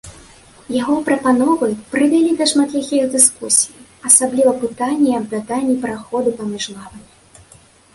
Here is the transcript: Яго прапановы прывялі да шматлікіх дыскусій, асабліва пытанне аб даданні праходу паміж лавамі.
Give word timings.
Яго 0.81 0.95
прапановы 1.09 1.67
прывялі 1.93 2.31
да 2.41 2.49
шматлікіх 2.53 3.03
дыскусій, 3.19 3.77
асабліва 4.13 4.59
пытанне 4.65 5.11
аб 5.23 5.33
даданні 5.39 5.75
праходу 5.89 6.39
паміж 6.43 6.63
лавамі. 6.77 7.07